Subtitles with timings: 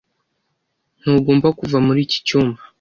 [0.99, 2.59] Ntugomba kuva muri iki cyumba.